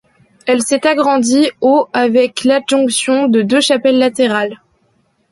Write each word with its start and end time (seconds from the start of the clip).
Elle 0.47 0.63
s'est 0.63 0.87
agrandie 0.87 1.51
au 1.61 1.87
avec 1.93 2.43
l'adjonction 2.43 3.27
de 3.27 3.43
deux 3.43 3.61
chapelles 3.61 3.99
latérales. 3.99 4.59